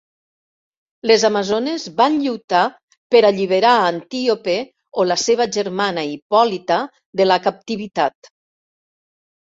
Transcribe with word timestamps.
Les 1.09 1.23
amazones 1.27 1.83
van 1.99 2.15
lluitar 2.23 2.61
per 3.15 3.21
alliberar 3.29 3.73
Antíope 3.89 4.57
o 5.03 5.05
la 5.13 5.19
seva 5.25 5.47
germana 5.59 6.07
Hipòlita 6.15 6.79
de 7.23 7.29
la 7.33 7.39
captivitat. 7.51 8.33